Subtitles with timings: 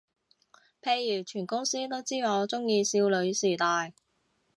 [0.81, 3.93] 譬如全公司都知我鍾意少女時代